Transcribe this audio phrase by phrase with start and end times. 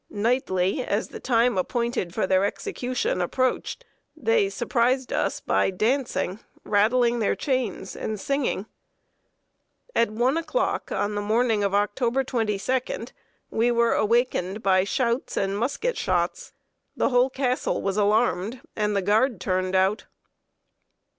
[0.09, 3.85] Nightly, as the time appointed for their execution approached,
[4.17, 8.65] they surprised us by dancing, rattling their chains, and singing.
[9.95, 13.11] At one o'clock on the morning of October 22d,
[13.51, 16.51] we were awakened by shouts and musket shots.
[16.97, 20.07] The whole Castle was alarmed, and the guard turned out.